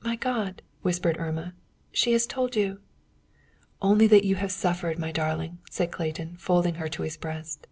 "My 0.00 0.16
God!" 0.16 0.62
whispered 0.80 1.18
Irma. 1.18 1.52
"She 1.92 2.12
has 2.12 2.26
told 2.26 2.56
you" 2.56 2.80
"Only 3.82 4.06
that 4.06 4.24
you 4.24 4.36
have 4.36 4.50
suffered, 4.52 4.98
my 4.98 5.12
darling," 5.12 5.58
said 5.70 5.92
Clayton, 5.92 6.38
folding 6.38 6.76
her 6.76 6.88
to 6.88 7.02
his 7.02 7.18
breast. 7.18 7.66